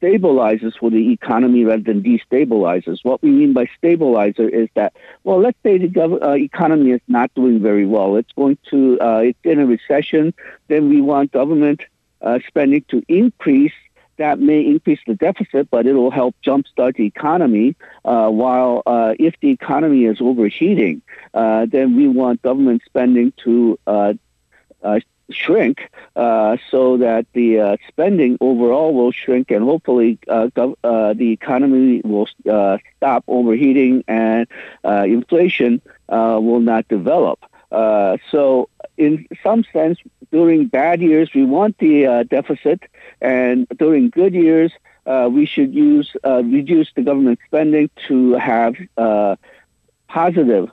stabilizes 0.00 0.76
for 0.79 0.91
the 0.91 1.12
economy 1.12 1.65
rather 1.65 1.83
than 1.83 2.03
destabilizes. 2.03 2.99
What 3.03 3.23
we 3.23 3.31
mean 3.31 3.53
by 3.53 3.69
stabilizer 3.79 4.49
is 4.49 4.69
that, 4.75 4.95
well, 5.25 5.41
let's 5.41 5.59
say 5.62 5.79
the 5.79 5.88
gov- 5.88 6.23
uh, 6.23 6.33
economy 6.33 6.91
is 6.93 7.00
not 7.09 7.33
doing 7.35 7.61
very 7.61 7.87
well. 7.87 8.17
It's 8.17 8.33
going 8.33 8.59
to, 8.71 8.99
uh, 9.00 9.19
it's 9.19 9.38
in 9.45 9.59
a 9.59 9.67
recession. 9.67 10.35
Then 10.69 10.88
we 10.88 11.00
want 11.00 11.33
government 11.33 11.81
uh, 12.21 12.38
spending 12.47 12.85
to 12.88 13.03
increase. 13.09 13.73
That 14.19 14.38
may 14.38 14.61
increase 14.62 15.00
the 15.07 15.15
deficit, 15.15 15.69
but 15.71 15.87
it 15.87 15.93
will 15.93 16.11
help 16.11 16.35
jumpstart 16.43 16.97
the 16.97 17.05
economy. 17.05 17.76
Uh, 18.05 18.31
while 18.31 18.83
uh, 18.87 19.15
if 19.19 19.35
the 19.41 19.50
economy 19.50 20.05
is 20.07 20.19
overheating, 20.21 21.03
uh, 21.35 21.67
then 21.67 21.97
we 21.97 22.09
want 22.09 22.41
government 22.41 22.83
spending 22.87 23.35
to 23.45 23.79
shrink 25.30 25.90
uh, 26.14 26.56
so 26.71 26.97
that 26.99 27.26
the 27.33 27.61
uh, 27.61 27.76
spending 27.88 28.38
overall 28.40 28.95
will 28.95 29.11
shrink 29.12 29.50
and 29.50 29.64
hopefully 29.64 30.18
uh, 30.28 30.47
gov- 30.49 30.76
uh, 30.85 31.12
the 31.14 31.33
economy 31.33 32.00
will 32.04 32.28
uh, 32.50 32.78
stop 32.97 33.25
overheating 33.26 34.04
and 34.06 34.47
uh, 34.85 35.04
inflation 35.06 35.80
will 36.09 36.61
not 36.61 36.87
develop. 36.88 37.38
so, 38.30 38.68
in 38.97 39.26
some 39.42 39.64
sense, 39.73 39.99
during 40.30 40.66
bad 40.66 41.00
years, 41.00 41.28
we 41.35 41.45
want 41.45 41.76
the 41.78 42.25
deficit, 42.30 42.80
and 43.21 43.66
during 43.76 44.09
good 44.11 44.33
years, 44.35 44.73
we 45.30 45.45
should 45.45 45.75
use 45.75 46.16
reduce 46.25 46.88
the 46.95 47.02
government 47.02 47.38
spending 47.47 47.90
to 48.09 48.35
have 48.35 48.75
positive 50.09 50.71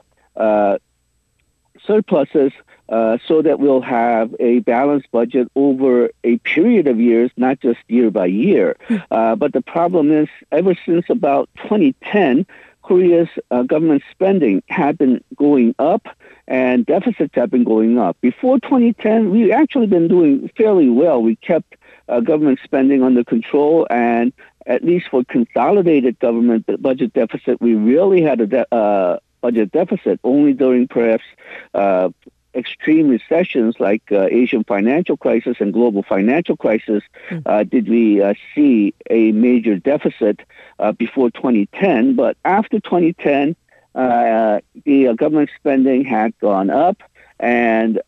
surpluses 1.86 2.52
uh, 2.88 3.18
so 3.26 3.42
that 3.42 3.58
we'll 3.58 3.80
have 3.80 4.34
a 4.40 4.60
balanced 4.60 5.10
budget 5.10 5.48
over 5.54 6.10
a 6.22 6.38
period 6.38 6.86
of 6.86 7.00
years, 7.00 7.30
not 7.36 7.60
just 7.60 7.78
year 7.88 8.10
by 8.10 8.26
year. 8.26 8.76
Hmm. 8.88 8.96
Uh, 9.10 9.36
but 9.36 9.52
the 9.52 9.62
problem 9.62 10.12
is, 10.12 10.28
ever 10.52 10.74
since 10.86 11.06
about 11.08 11.48
2010, 11.62 12.46
Korea's 12.82 13.28
uh, 13.50 13.62
government 13.62 14.02
spending 14.10 14.62
had 14.68 14.98
been 14.98 15.24
going 15.36 15.74
up 15.78 16.06
and 16.46 16.84
deficits 16.84 17.34
have 17.34 17.50
been 17.50 17.64
going 17.64 17.98
up. 17.98 18.16
Before 18.20 18.60
2010, 18.60 19.30
we 19.30 19.52
actually 19.52 19.86
been 19.86 20.08
doing 20.08 20.50
fairly 20.56 20.90
well. 20.90 21.22
We 21.22 21.36
kept 21.36 21.76
uh, 22.08 22.20
government 22.20 22.60
spending 22.62 23.02
under 23.02 23.24
control, 23.24 23.86
and 23.88 24.32
at 24.66 24.84
least 24.84 25.06
for 25.10 25.24
consolidated 25.24 26.18
government 26.18 26.66
budget 26.82 27.14
deficit, 27.14 27.60
we 27.60 27.74
really 27.74 28.20
had 28.20 28.40
a 28.42 28.46
de- 28.46 28.74
uh, 28.74 29.18
budget 29.40 29.72
deficit 29.72 30.20
only 30.24 30.52
during 30.52 30.88
perhaps 30.88 31.24
uh, 31.72 32.10
extreme 32.54 33.08
recessions 33.08 33.76
like 33.78 34.02
uh, 34.12 34.26
Asian 34.30 34.64
financial 34.64 35.16
crisis 35.16 35.56
and 35.60 35.72
global 35.72 36.02
financial 36.02 36.56
crisis 36.56 37.02
mm. 37.30 37.42
uh, 37.46 37.64
did 37.64 37.88
we 37.88 38.22
uh, 38.22 38.34
see 38.54 38.94
a 39.10 39.32
major 39.32 39.76
deficit 39.76 40.40
uh, 40.78 40.92
before 40.92 41.30
2010. 41.30 42.14
But 42.14 42.36
after 42.44 42.80
2010, 42.80 43.56
uh, 43.94 44.60
the 44.84 45.08
uh, 45.08 45.12
government 45.14 45.50
spending 45.56 46.04
had 46.04 46.36
gone 46.38 46.70
up, 46.70 47.02
and 47.38 48.00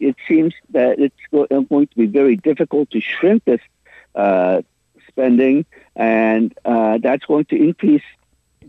it 0.00 0.16
seems 0.26 0.54
that 0.70 0.98
it's 0.98 1.16
going 1.30 1.86
to 1.86 1.96
be 1.96 2.06
very 2.06 2.36
difficult 2.36 2.90
to 2.90 3.00
shrink 3.00 3.44
this 3.44 3.60
spending, 5.08 5.64
and 5.96 6.54
that's 6.64 7.24
going 7.24 7.46
to 7.46 7.56
increase 7.56 8.02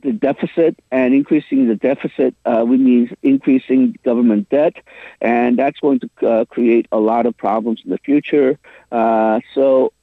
the 0.01 0.11
deficit, 0.11 0.77
and 0.91 1.13
increasing 1.13 1.67
the 1.67 1.75
deficit 1.75 2.35
uh, 2.45 2.65
means 2.65 3.09
increasing 3.21 3.97
government 4.03 4.49
debt, 4.49 4.73
and 5.21 5.57
that's 5.57 5.79
going 5.79 5.99
to 5.99 6.27
uh, 6.27 6.45
create 6.45 6.87
a 6.91 6.99
lot 6.99 7.25
of 7.25 7.35
problems 7.35 7.81
in 7.83 7.91
the 7.91 7.97
future. 7.97 8.57
Uh, 8.91 9.39
so, 9.53 9.93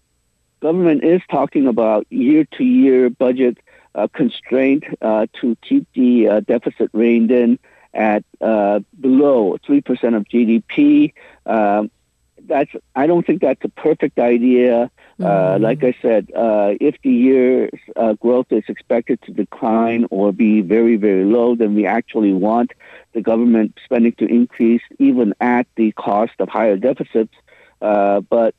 government 0.60 1.04
is 1.04 1.20
talking 1.30 1.66
about 1.66 2.06
year-to-year 2.10 3.10
budget 3.10 3.58
uh, 3.94 4.08
constraint 4.12 4.84
uh, 5.00 5.26
to 5.40 5.56
keep 5.62 5.86
the 5.94 6.28
uh, 6.28 6.40
deficit 6.40 6.90
reined 6.92 7.30
in 7.30 7.58
at 7.94 8.22
below 9.00 9.56
three 9.64 9.80
percent 9.80 10.14
of 10.14 10.24
GDP. 10.24 11.14
Um, 11.46 11.90
that's 12.46 12.70
I 12.94 13.06
don't 13.06 13.26
think 13.26 13.40
that's 13.40 13.64
a 13.64 13.68
perfect 13.68 14.18
idea. 14.18 14.90
Uh, 15.18 15.25
mm-hmm. 15.25 15.62
like 15.62 15.82
I 15.82 15.94
said, 16.02 16.30
uh, 16.37 16.75
if 16.78 16.96
the 17.02 17.11
year's 17.11 17.70
uh, 17.96 18.12
growth 18.14 18.49
is 18.50 18.64
expected 18.68 19.20
to 19.23 19.32
decline 19.32 20.06
or 20.11 20.30
be 20.30 20.61
very 20.61 20.96
very 20.96 21.25
low, 21.25 21.54
then 21.54 21.75
we 21.75 21.87
actually 21.87 22.35
want 22.35 22.73
the 23.14 23.23
government 23.23 23.78
spending 23.82 24.12
to 24.18 24.26
increase 24.26 24.82
even 24.99 25.35
at 25.40 25.66
the 25.76 25.92
cost 25.92 26.32
of 26.38 26.50
higher 26.50 26.76
deficits. 26.76 27.32
Uh, 27.80 28.20
but 28.20 28.54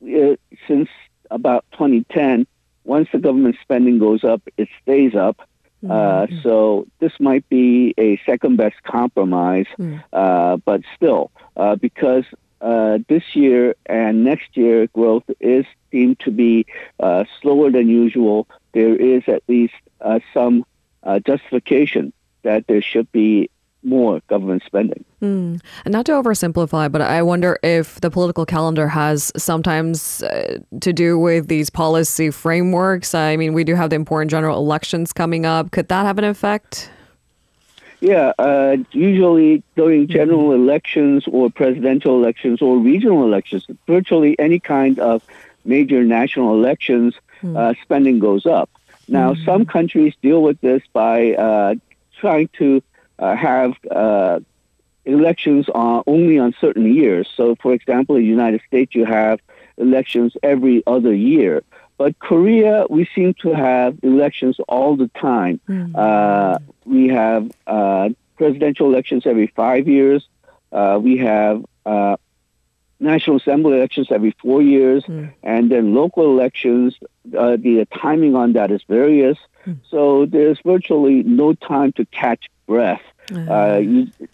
it, 0.00 0.38
uh, 0.38 0.56
since 0.68 0.88
about 1.30 1.64
2010, 1.72 2.46
once 2.84 3.08
the 3.12 3.18
government 3.18 3.56
spending 3.60 3.98
goes 3.98 4.22
up, 4.22 4.42
it 4.56 4.68
stays 4.82 5.14
up. 5.16 5.40
Uh, 5.84 6.26
mm-hmm. 6.26 6.40
so 6.42 6.86
this 6.98 7.12
might 7.20 7.48
be 7.48 7.94
a 7.98 8.20
second 8.26 8.56
best 8.56 8.74
compromise, 8.82 9.66
mm. 9.78 10.02
uh, 10.12 10.56
but 10.56 10.80
still, 10.96 11.30
uh, 11.56 11.76
because 11.76 12.24
uh, 12.60 12.98
this 13.08 13.22
year 13.34 13.74
and 13.86 14.24
next 14.24 14.56
year 14.56 14.86
growth 14.88 15.24
is 15.40 15.64
deemed 15.90 16.18
to 16.20 16.30
be 16.30 16.66
uh, 17.00 17.24
slower 17.40 17.70
than 17.70 17.88
usual, 17.88 18.46
there 18.72 18.94
is 18.94 19.22
at 19.26 19.42
least 19.48 19.74
uh, 20.00 20.20
some 20.34 20.64
uh, 21.02 21.18
justification 21.20 22.12
that 22.42 22.66
there 22.66 22.82
should 22.82 23.10
be 23.12 23.50
more 23.82 24.20
government 24.28 24.62
spending. 24.66 25.04
Mm. 25.22 25.60
Not 25.86 26.06
to 26.06 26.12
oversimplify, 26.12 26.90
but 26.90 27.00
I 27.00 27.22
wonder 27.22 27.58
if 27.62 28.00
the 28.00 28.10
political 28.10 28.44
calendar 28.44 28.88
has 28.88 29.32
sometimes 29.36 30.22
uh, 30.24 30.58
to 30.80 30.92
do 30.92 31.18
with 31.18 31.48
these 31.48 31.70
policy 31.70 32.30
frameworks. 32.30 33.14
I 33.14 33.36
mean, 33.36 33.52
we 33.54 33.64
do 33.64 33.74
have 33.74 33.90
the 33.90 33.96
important 33.96 34.30
general 34.30 34.58
elections 34.58 35.12
coming 35.12 35.46
up. 35.46 35.70
Could 35.70 35.88
that 35.88 36.04
have 36.04 36.18
an 36.18 36.24
effect? 36.24 36.90
Yeah, 38.00 38.32
uh, 38.38 38.76
usually 38.92 39.62
during 39.74 40.04
mm-hmm. 40.04 40.12
general 40.12 40.52
elections 40.52 41.24
or 41.26 41.50
presidential 41.50 42.14
elections 42.16 42.62
or 42.62 42.78
regional 42.78 43.24
elections, 43.24 43.66
virtually 43.86 44.38
any 44.38 44.60
kind 44.60 44.98
of 44.98 45.22
major 45.64 46.04
national 46.04 46.54
elections, 46.54 47.14
mm. 47.42 47.56
uh, 47.56 47.74
spending 47.82 48.18
goes 48.18 48.46
up. 48.46 48.70
Now, 49.08 49.34
mm. 49.34 49.44
some 49.44 49.66
countries 49.66 50.14
deal 50.22 50.42
with 50.42 50.60
this 50.60 50.82
by 50.92 51.32
uh, 51.34 51.74
trying 52.20 52.48
to 52.58 52.82
uh, 53.18 53.34
have 53.34 53.74
uh, 53.90 54.40
elections 55.04 55.68
on, 55.70 56.04
only 56.06 56.38
on 56.38 56.54
certain 56.60 56.94
years. 56.94 57.28
So, 57.36 57.56
for 57.56 57.72
example, 57.72 58.16
in 58.16 58.22
the 58.22 58.28
United 58.28 58.60
States, 58.66 58.94
you 58.94 59.06
have 59.06 59.40
elections 59.76 60.36
every 60.42 60.82
other 60.86 61.14
year. 61.14 61.62
But 61.98 62.18
Korea, 62.20 62.86
we 62.88 63.08
seem 63.14 63.34
to 63.42 63.52
have 63.52 63.98
elections 64.02 64.56
all 64.68 64.96
the 64.96 65.08
time. 65.08 65.60
Mm-hmm. 65.68 65.96
Uh, 65.96 66.58
we 66.84 67.08
have 67.08 67.50
uh, 67.66 68.10
presidential 68.36 68.86
elections 68.86 69.26
every 69.26 69.48
five 69.48 69.88
years. 69.88 70.26
Uh, 70.70 71.00
we 71.02 71.18
have 71.18 71.64
uh, 71.84 72.16
National 73.00 73.36
Assembly 73.36 73.76
elections 73.76 74.08
every 74.10 74.34
four 74.40 74.62
years, 74.62 75.02
mm. 75.04 75.32
and 75.42 75.70
then 75.70 75.94
local 75.94 76.24
elections. 76.30 76.96
Uh, 77.36 77.56
the 77.56 77.86
timing 77.92 78.34
on 78.36 78.52
that 78.52 78.70
is 78.70 78.82
various. 78.88 79.38
Mm. 79.66 79.78
So 79.90 80.26
there's 80.26 80.58
virtually 80.64 81.24
no 81.24 81.52
time 81.54 81.92
to 81.92 82.04
catch 82.06 82.46
breath. 82.66 83.02
Mm. 83.28 83.90
You, 83.90 84.28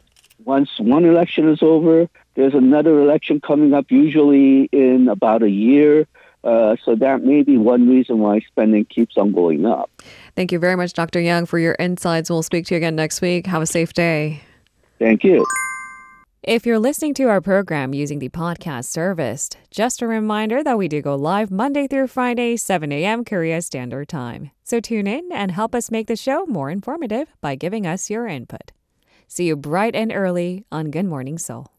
once 0.44 0.78
one 0.78 1.04
election 1.06 1.48
is 1.48 1.62
over, 1.62 2.08
there's 2.34 2.54
another 2.54 3.00
election 3.00 3.40
coming 3.40 3.72
up, 3.72 3.90
usually 3.90 4.64
in 4.64 5.08
about 5.08 5.42
a 5.42 5.50
year. 5.50 6.06
Uh, 6.44 6.76
so 6.84 6.94
that 6.94 7.24
may 7.24 7.42
be 7.42 7.56
one 7.56 7.88
reason 7.88 8.18
why 8.18 8.40
spending 8.40 8.84
keeps 8.84 9.16
on 9.16 9.32
going 9.32 9.64
up. 9.64 9.90
Thank 10.36 10.52
you 10.52 10.58
very 10.58 10.76
much, 10.76 10.92
Dr. 10.92 11.20
Young, 11.20 11.46
for 11.46 11.58
your 11.58 11.74
insights. 11.78 12.28
We'll 12.28 12.42
speak 12.42 12.66
to 12.66 12.74
you 12.74 12.76
again 12.76 12.96
next 12.96 13.22
week. 13.22 13.46
Have 13.46 13.62
a 13.62 13.66
safe 13.66 13.94
day. 13.94 14.42
Thank 14.98 15.24
you. 15.24 15.44
If 16.42 16.66
you're 16.66 16.78
listening 16.78 17.14
to 17.14 17.24
our 17.24 17.40
program 17.40 17.94
using 17.94 18.18
the 18.18 18.28
podcast 18.28 18.84
service, 18.84 19.48
just 19.70 20.02
a 20.02 20.06
reminder 20.06 20.62
that 20.62 20.76
we 20.76 20.88
do 20.88 21.00
go 21.00 21.14
live 21.14 21.50
Monday 21.50 21.86
through 21.86 22.08
Friday, 22.08 22.58
7 22.58 22.92
a.m. 22.92 23.24
Korea 23.24 23.62
Standard 23.62 24.10
Time. 24.10 24.50
So 24.62 24.78
tune 24.78 25.06
in 25.06 25.32
and 25.32 25.52
help 25.52 25.74
us 25.74 25.90
make 25.90 26.06
the 26.06 26.16
show 26.16 26.44
more 26.44 26.68
informative 26.68 27.28
by 27.40 27.54
giving 27.54 27.86
us 27.86 28.10
your 28.10 28.26
input. 28.26 28.72
See 29.26 29.46
you 29.46 29.56
bright 29.56 29.94
and 29.94 30.12
early 30.12 30.66
on 30.70 30.90
Good 30.90 31.06
Morning 31.06 31.38
Seoul. 31.38 31.73